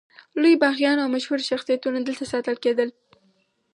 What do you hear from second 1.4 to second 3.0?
شخصیتونه دلته ساتل کېدل.